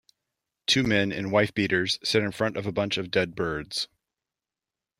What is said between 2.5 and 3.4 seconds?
of a bunch of dead